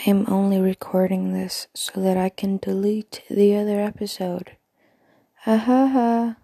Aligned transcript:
I 0.00 0.08
am 0.08 0.24
only 0.28 0.58
recording 0.58 1.34
this 1.34 1.68
so 1.74 2.00
that 2.00 2.16
I 2.16 2.30
can 2.30 2.56
delete 2.56 3.22
the 3.28 3.54
other 3.54 3.80
episode. 3.80 4.56
Ah, 5.44 5.58
ha 5.58 5.86
ha 5.86 5.86
ha. 5.88 6.36